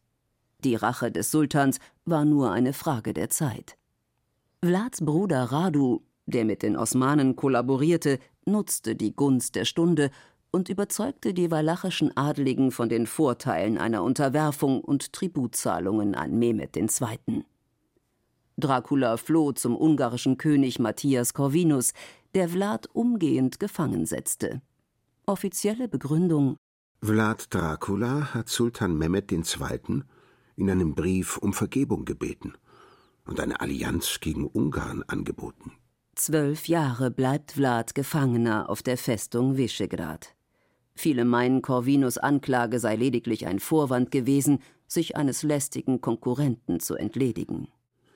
Die 0.64 0.74
Rache 0.74 1.12
des 1.12 1.30
Sultans 1.30 1.78
war 2.04 2.24
nur 2.24 2.50
eine 2.50 2.72
Frage 2.72 3.12
der 3.12 3.30
Zeit. 3.30 3.76
Vlads 4.64 5.04
Bruder 5.04 5.44
Radu, 5.44 6.02
der 6.26 6.44
mit 6.44 6.62
den 6.62 6.76
Osmanen 6.76 7.36
kollaborierte, 7.36 8.18
nutzte 8.46 8.96
die 8.96 9.14
Gunst 9.14 9.54
der 9.54 9.64
Stunde 9.64 10.10
und 10.50 10.68
überzeugte 10.68 11.32
die 11.32 11.50
walachischen 11.52 12.16
Adligen 12.16 12.72
von 12.72 12.88
den 12.88 13.06
Vorteilen 13.06 13.78
einer 13.78 14.02
Unterwerfung 14.02 14.80
und 14.80 15.12
Tributzahlungen 15.12 16.16
an 16.16 16.36
Mehmed 16.36 16.76
II. 16.76 17.44
Dracula 18.58 19.18
floh 19.18 19.52
zum 19.52 19.76
ungarischen 19.76 20.38
König 20.38 20.78
Matthias 20.78 21.34
Corvinus, 21.34 21.92
der 22.34 22.48
Vlad 22.48 22.88
umgehend 22.92 23.60
gefangen 23.60 24.06
setzte. 24.06 24.62
Offizielle 25.26 25.88
Begründung 25.88 26.56
Vlad 27.02 27.52
Dracula 27.54 28.34
hat 28.34 28.48
Sultan 28.48 28.96
Mehmed 28.96 29.30
II. 29.30 30.02
in 30.56 30.70
einem 30.70 30.94
Brief 30.94 31.36
um 31.36 31.52
Vergebung 31.52 32.04
gebeten 32.04 32.54
und 33.26 33.40
eine 33.40 33.60
Allianz 33.60 34.20
gegen 34.20 34.46
Ungarn 34.46 35.02
angeboten. 35.06 35.72
Zwölf 36.14 36.66
Jahre 36.68 37.10
bleibt 37.10 37.52
Vlad 37.52 37.94
Gefangener 37.94 38.70
auf 38.70 38.82
der 38.82 38.96
Festung 38.96 39.56
Visegrad. 39.56 40.34
Viele 40.94 41.26
meinen, 41.26 41.60
Corvinus 41.60 42.16
Anklage 42.16 42.80
sei 42.80 42.96
lediglich 42.96 43.46
ein 43.46 43.60
Vorwand 43.60 44.10
gewesen, 44.10 44.60
sich 44.88 45.16
eines 45.16 45.42
lästigen 45.42 46.00
Konkurrenten 46.00 46.80
zu 46.80 46.94
entledigen. 46.94 47.68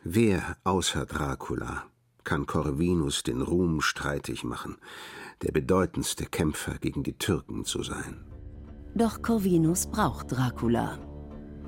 Wer 0.03 0.57
außer 0.65 1.05
Dracula 1.05 1.85
kann 2.25 2.47
Corvinus 2.47 3.23
den 3.23 3.43
Ruhm 3.43 3.81
streitig 3.81 4.45
machen, 4.45 4.77
der 5.43 5.53
bedeutendste 5.53 6.27
Kämpfer 6.27 6.79
gegen 6.79 7.03
die 7.03 7.19
Türken 7.19 7.65
zu 7.65 7.83
sein? 7.83 8.25
Doch 8.95 9.23
Corvinus 9.23 9.87
braucht 9.87 10.33
Dracula. 10.33 10.99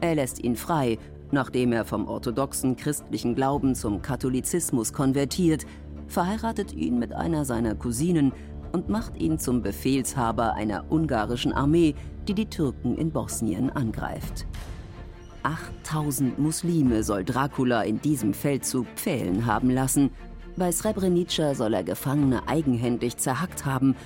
Er 0.01 0.17
lässt 0.17 0.43
ihn 0.43 0.57
frei, 0.57 0.99
nachdem 1.31 1.73
er 1.73 1.85
vom 1.85 2.09
orthodoxen 2.09 2.77
christlichen 2.77 3.35
Glauben 3.35 3.75
zum 3.75 4.03
Katholizismus 4.03 4.93
konvertiert, 4.93 5.65
verheiratet 6.09 6.73
ihn 6.73 6.99
mit 6.99 7.13
einer 7.13 7.45
seiner 7.45 7.75
Cousinen 7.75 8.33
und 8.73 8.89
macht 8.89 9.17
ihn 9.17 9.39
zum 9.39 9.63
Befehlshaber 9.63 10.55
einer 10.55 10.91
ungarischen 10.91 11.53
Armee, 11.53 11.95
die 12.27 12.35
die 12.35 12.47
Türken 12.47 12.97
in 12.97 13.11
Bosnien 13.11 13.71
angreift. 13.71 14.47
8000 15.43 16.39
Muslime 16.39 17.03
soll 17.03 17.25
Dracula 17.25 17.83
in 17.83 18.01
diesem 18.01 18.33
Feldzug 18.33 18.87
pfählen 18.95 19.47
haben 19.47 19.71
lassen. 19.71 20.11
Bei 20.57 20.71
Srebrenica 20.71 21.55
soll 21.55 21.75
er 21.75 21.83
Gefangene 21.83 22.47
eigenhändig 22.47 23.17
zerhackt 23.17 23.65
haben 23.65 23.97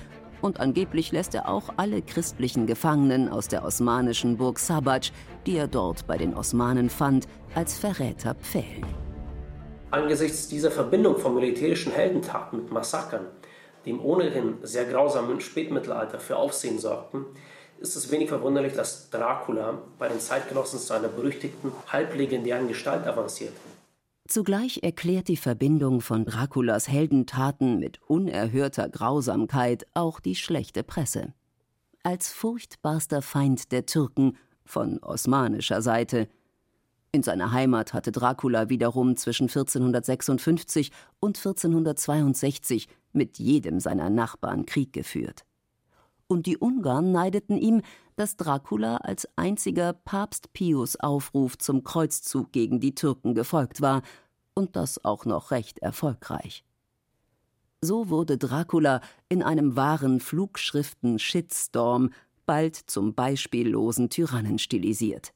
und 0.43 0.61
angeblich 0.61 1.13
lässt 1.13 1.35
er 1.35 1.49
auch 1.49 1.71
alle 1.77 2.03
christlichen 2.03 2.67
Gefangenen 2.67 3.29
aus 3.29 3.49
der 3.49 3.65
osmanischen 3.65 4.37
Burg 4.37 4.59
Sabac, 4.59 5.11
die 5.47 5.57
er 5.57 5.67
dort 5.67 6.07
bei 6.07 6.17
den 6.17 6.35
Osmanen 6.35 6.91
fand, 6.91 7.27
als 7.55 7.79
Verräter 7.79 8.35
pfählen. 8.35 8.87
Angesichts 9.91 10.49
dieser 10.49 10.71
Verbindung 10.71 11.19
von 11.19 11.35
militärischen 11.35 11.93
Heldentaten 11.93 12.59
mit 12.59 12.73
Massakern 12.73 13.27
die 13.87 13.91
im 13.91 14.05
ohnehin 14.05 14.59
sehr 14.63 14.85
grausamen 14.85 15.41
Spätmittelalter 15.41 16.19
für 16.19 16.37
Aufsehen 16.37 16.79
sorgten, 16.79 17.25
ist 17.79 17.95
es 17.95 18.11
wenig 18.11 18.29
verwunderlich, 18.29 18.73
dass 18.73 19.11
Dracula 19.11 19.79
bei 19.99 20.09
den 20.09 20.19
Zeitgenossen 20.19 20.81
zu 20.81 20.93
einer 20.93 21.09
berüchtigten, 21.09 21.73
halblegendären 21.89 22.69
Gestalt 22.69 23.07
avanciert. 23.07 23.53
Zugleich 24.29 24.81
erklärt 24.83 25.29
die 25.29 25.37
Verbindung 25.37 26.01
von 26.01 26.25
Draculas 26.25 26.89
Heldentaten 26.89 27.79
mit 27.79 28.01
unerhörter 28.03 28.89
Grausamkeit 28.89 29.87
auch 29.95 30.19
die 30.19 30.35
schlechte 30.35 30.83
Presse. 30.83 31.33
Als 32.03 32.33
furchtbarster 32.33 33.23
Feind 33.23 33.71
der 33.71 33.87
Türken 33.87 34.37
von 34.65 34.99
osmanischer 34.99 35.81
Seite 35.81 36.29
in 37.13 37.23
seiner 37.23 37.53
Heimat 37.53 37.95
hatte 37.95 38.13
Dracula 38.13 38.69
wiederum 38.69 39.17
zwischen 39.17 39.45
1456 39.45 40.91
und 41.21 41.39
1462 41.39 42.89
mit 43.13 43.39
jedem 43.39 43.81
seiner 43.81 44.11
Nachbarn 44.11 44.67
Krieg 44.67 44.93
geführt. 44.93 45.47
Und 46.27 46.47
die 46.47 46.59
Ungarn 46.59 47.13
neideten 47.13 47.57
ihm, 47.57 47.83
dass 48.17 48.37
Dracula 48.37 48.97
als 48.97 49.29
einziger 49.37 49.93
Papst 49.93 50.53
Pius 50.53 50.97
Aufruf 50.97 51.57
zum 51.59 51.85
Kreuzzug 51.85 52.51
gegen 52.53 52.81
die 52.81 52.95
Türken 52.95 53.35
gefolgt 53.35 53.81
war, 53.81 54.03
und 54.55 54.75
das 54.75 55.05
auch 55.05 55.27
noch 55.27 55.51
recht 55.51 55.79
erfolgreich. 55.81 56.65
So 57.83 58.09
wurde 58.09 58.39
Dracula 58.39 59.03
in 59.29 59.43
einem 59.43 59.77
wahren 59.77 60.19
Flugschriften-Shitstorm 60.19 62.11
bald 62.47 62.77
zum 62.77 63.15
beispiellosen 63.15 64.09
Tyrannen 64.09 64.59
stilisiert. 64.59 65.35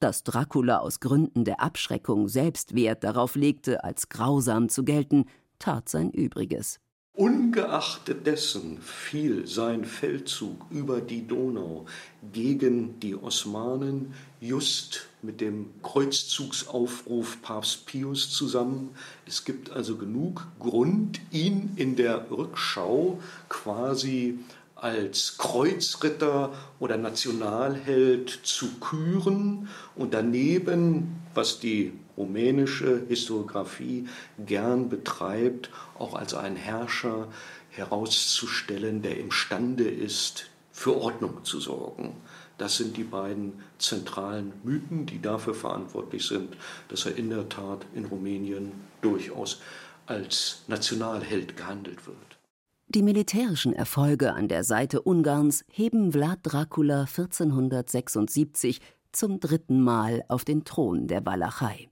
Dass 0.00 0.24
Dracula 0.24 0.78
aus 0.78 1.00
Gründen 1.00 1.44
der 1.44 1.60
Abschreckung 1.60 2.28
selbst 2.28 2.74
Wert 2.74 3.04
darauf 3.04 3.36
legte, 3.36 3.84
als 3.84 4.08
grausam 4.08 4.68
zu 4.68 4.84
gelten, 4.84 5.26
tat 5.58 5.88
sein 5.88 6.10
Übriges. 6.10 6.80
Ungeachtet 7.16 8.26
dessen 8.26 8.80
fiel 8.82 9.46
sein 9.46 9.84
Feldzug 9.84 10.66
über 10.68 11.00
die 11.00 11.24
Donau 11.24 11.86
gegen 12.32 12.98
die 12.98 13.14
Osmanen 13.14 14.14
just 14.40 15.06
mit 15.22 15.40
dem 15.40 15.70
Kreuzzugsaufruf 15.84 17.40
Papst 17.40 17.86
Pius 17.86 18.30
zusammen. 18.30 18.90
Es 19.28 19.44
gibt 19.44 19.70
also 19.70 19.96
genug 19.96 20.44
Grund, 20.58 21.20
ihn 21.30 21.70
in 21.76 21.94
der 21.94 22.28
Rückschau 22.32 23.20
quasi 23.48 24.40
als 24.74 25.38
Kreuzritter 25.38 26.52
oder 26.80 26.96
Nationalheld 26.96 28.40
zu 28.42 28.66
küren 28.80 29.68
und 29.94 30.14
daneben, 30.14 31.14
was 31.32 31.60
die 31.60 31.92
rumänische 32.16 33.04
Historiografie 33.08 34.08
gern 34.38 34.88
betreibt, 34.88 35.70
auch 35.98 36.14
als 36.14 36.34
einen 36.34 36.56
Herrscher 36.56 37.28
herauszustellen, 37.70 39.02
der 39.02 39.18
imstande 39.18 39.84
ist, 39.84 40.50
für 40.72 40.96
Ordnung 40.96 41.44
zu 41.44 41.60
sorgen. 41.60 42.16
Das 42.58 42.76
sind 42.76 42.96
die 42.96 43.04
beiden 43.04 43.54
zentralen 43.78 44.52
Mythen, 44.62 45.06
die 45.06 45.20
dafür 45.20 45.54
verantwortlich 45.54 46.26
sind, 46.26 46.56
dass 46.88 47.06
er 47.06 47.16
in 47.16 47.30
der 47.30 47.48
Tat 47.48 47.86
in 47.94 48.04
Rumänien 48.04 48.72
durchaus 49.00 49.60
als 50.06 50.62
Nationalheld 50.68 51.56
gehandelt 51.56 52.06
wird. 52.06 52.16
Die 52.88 53.02
militärischen 53.02 53.72
Erfolge 53.72 54.34
an 54.34 54.46
der 54.46 54.62
Seite 54.62 55.00
Ungarns 55.00 55.64
heben 55.70 56.12
Vlad 56.12 56.40
Dracula 56.42 57.00
1476 57.02 58.80
zum 59.10 59.40
dritten 59.40 59.80
Mal 59.80 60.24
auf 60.28 60.44
den 60.44 60.64
Thron 60.64 61.06
der 61.06 61.24
Walachei. 61.24 61.88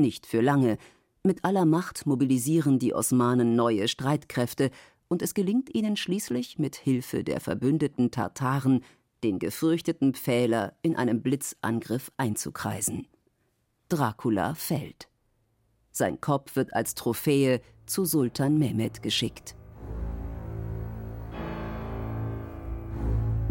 Nicht 0.00 0.24
für 0.24 0.40
lange. 0.40 0.78
Mit 1.22 1.44
aller 1.44 1.66
Macht 1.66 2.06
mobilisieren 2.06 2.78
die 2.78 2.94
Osmanen 2.94 3.54
neue 3.54 3.86
Streitkräfte 3.86 4.70
und 5.08 5.20
es 5.20 5.34
gelingt 5.34 5.74
ihnen 5.74 5.96
schließlich 5.96 6.58
mit 6.58 6.76
Hilfe 6.76 7.22
der 7.22 7.38
verbündeten 7.40 8.10
Tartaren, 8.10 8.82
den 9.22 9.38
gefürchteten 9.38 10.14
Pfähler 10.14 10.72
in 10.80 10.96
einem 10.96 11.20
Blitzangriff 11.20 12.10
einzukreisen. 12.16 13.08
Dracula 13.90 14.54
fällt. 14.54 15.10
Sein 15.90 16.18
Kopf 16.18 16.56
wird 16.56 16.72
als 16.72 16.94
Trophäe 16.94 17.60
zu 17.84 18.06
Sultan 18.06 18.56
Mehmed 18.56 19.02
geschickt. 19.02 19.54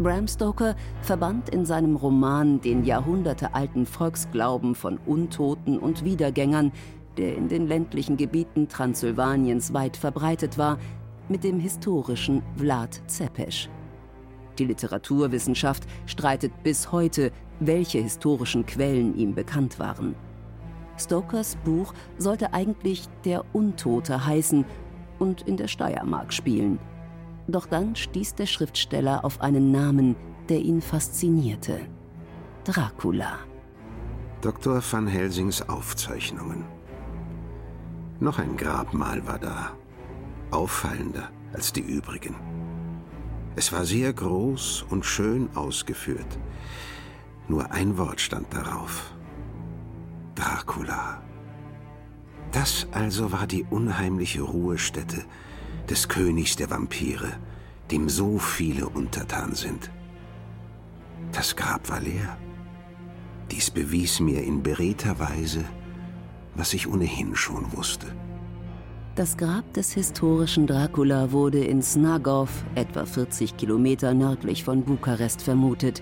Bram 0.00 0.26
Stoker 0.26 0.76
verband 1.02 1.50
in 1.50 1.66
seinem 1.66 1.94
Roman 1.94 2.58
den 2.62 2.84
jahrhundertealten 2.84 3.84
Volksglauben 3.84 4.74
von 4.74 4.96
Untoten 5.04 5.78
und 5.78 6.04
Wiedergängern, 6.06 6.72
der 7.18 7.36
in 7.36 7.48
den 7.48 7.66
ländlichen 7.66 8.16
Gebieten 8.16 8.66
Transsilvaniens 8.66 9.74
weit 9.74 9.98
verbreitet 9.98 10.56
war, 10.56 10.78
mit 11.28 11.44
dem 11.44 11.60
historischen 11.60 12.42
Vlad 12.56 13.02
Zepes. 13.08 13.68
Die 14.58 14.64
Literaturwissenschaft 14.64 15.86
streitet 16.06 16.62
bis 16.62 16.90
heute, 16.92 17.30
welche 17.60 17.98
historischen 17.98 18.64
Quellen 18.64 19.14
ihm 19.18 19.34
bekannt 19.34 19.78
waren. 19.78 20.14
Stokers 20.96 21.56
Buch 21.62 21.92
sollte 22.16 22.54
eigentlich 22.54 23.06
Der 23.26 23.44
Untote 23.52 24.24
heißen 24.24 24.64
und 25.18 25.42
in 25.42 25.58
der 25.58 25.68
Steiermark 25.68 26.32
spielen– 26.32 26.78
doch 27.52 27.66
dann 27.66 27.96
stieß 27.96 28.34
der 28.34 28.46
Schriftsteller 28.46 29.24
auf 29.24 29.40
einen 29.40 29.70
Namen, 29.70 30.16
der 30.48 30.60
ihn 30.60 30.80
faszinierte. 30.80 31.80
Dracula. 32.64 33.38
Dr. 34.40 34.82
van 34.90 35.06
Helsings 35.06 35.68
Aufzeichnungen. 35.68 36.64
Noch 38.20 38.38
ein 38.38 38.56
Grabmal 38.56 39.26
war 39.26 39.38
da. 39.38 39.72
Auffallender 40.50 41.30
als 41.52 41.72
die 41.72 41.80
übrigen. 41.80 42.34
Es 43.56 43.72
war 43.72 43.84
sehr 43.84 44.12
groß 44.12 44.84
und 44.90 45.04
schön 45.04 45.48
ausgeführt. 45.54 46.38
Nur 47.48 47.70
ein 47.72 47.98
Wort 47.98 48.20
stand 48.20 48.52
darauf. 48.54 49.12
Dracula. 50.34 51.22
Das 52.52 52.86
also 52.92 53.32
war 53.32 53.46
die 53.46 53.64
unheimliche 53.64 54.42
Ruhestätte, 54.42 55.24
des 55.90 56.08
Königs 56.08 56.54
der 56.56 56.70
Vampire, 56.70 57.32
dem 57.90 58.08
so 58.08 58.38
viele 58.38 58.88
untertan 58.88 59.54
sind. 59.54 59.90
Das 61.32 61.56
Grab 61.56 61.88
war 61.90 62.00
leer. 62.00 62.38
Dies 63.50 63.70
bewies 63.70 64.20
mir 64.20 64.42
in 64.42 64.62
beredter 64.62 65.18
Weise, 65.18 65.64
was 66.54 66.72
ich 66.74 66.86
ohnehin 66.86 67.34
schon 67.34 67.76
wusste. 67.76 68.06
Das 69.16 69.36
Grab 69.36 69.72
des 69.74 69.92
historischen 69.92 70.68
Dracula 70.68 71.32
wurde 71.32 71.62
in 71.64 71.82
Snagov, 71.82 72.64
etwa 72.76 73.04
40 73.04 73.56
Kilometer 73.56 74.14
nördlich 74.14 74.62
von 74.62 74.84
Bukarest, 74.84 75.42
vermutet. 75.42 76.00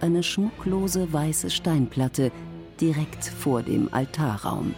Eine 0.00 0.22
schmucklose 0.22 1.12
weiße 1.12 1.50
Steinplatte 1.50 2.32
direkt 2.80 3.24
vor 3.24 3.62
dem 3.62 3.92
Altarraum. 3.94 4.74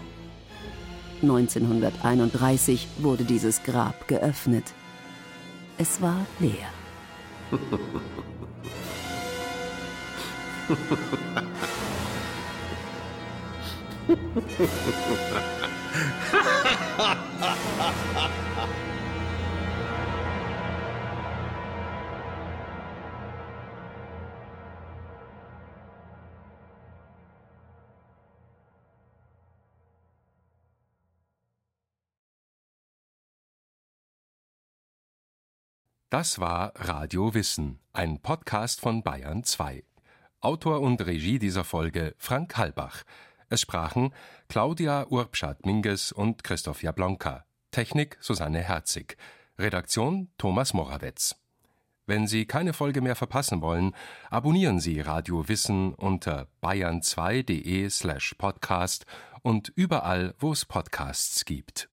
1931 1.23 2.89
wurde 2.99 3.25
dieses 3.25 3.63
Grab 3.63 4.09
geöffnet. 4.09 4.65
Es 5.77 6.01
war 6.01 6.27
leer. 6.39 6.69
Das 36.11 36.39
war 36.39 36.73
Radio 36.75 37.35
Wissen, 37.35 37.81
ein 37.93 38.19
Podcast 38.23 38.81
von 38.81 39.03
Bayern 39.03 39.45
2. 39.45 39.85
Autor 40.41 40.81
und 40.81 41.05
Regie 41.05 41.39
dieser 41.39 41.65
Folge 41.65 42.15
Frank 42.17 42.57
Halbach. 42.57 43.03
Es 43.51 43.61
sprachen 43.61 44.15
Claudia 44.49 45.07
Urbschat-Minges 45.07 46.13
und 46.13 46.45
Christoph 46.45 46.83
Jablonka. 46.83 47.45
Technik 47.73 48.17
Susanne 48.23 48.63
Herzig. 48.63 49.19
Redaktion 49.59 50.31
Thomas 50.39 50.73
Morawetz. 50.73 51.37
Wenn 52.07 52.27
Sie 52.27 52.47
keine 52.47 52.73
Folge 52.73 53.03
mehr 53.03 53.15
verpassen 53.15 53.61
wollen, 53.61 53.95
abonnieren 54.31 54.81
Sie 54.81 55.03
Radio 55.03 55.47
Wissen 55.47 55.93
unter 55.93 56.47
bayern2.de 56.63 57.91
slash 57.91 58.35
podcast 58.39 59.05
und 59.43 59.71
überall, 59.75 60.35
wo 60.39 60.53
es 60.53 60.65
Podcasts 60.65 61.45
gibt. 61.45 61.87